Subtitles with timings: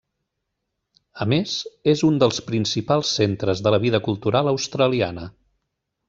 [1.25, 1.51] A més,
[1.93, 5.27] és un dels principals centres de la vida cultural australiana.